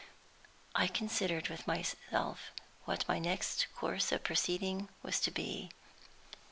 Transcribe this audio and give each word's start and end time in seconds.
I 0.73 0.87
considered 0.87 1.47
with 1.49 1.67
myself 1.67 2.49
what 2.85 3.07
my 3.07 3.19
next 3.19 3.67
course 3.75 4.11
of 4.11 4.23
proceeding 4.23 4.89
was 5.03 5.19
to 5.19 5.29
be. 5.29 5.69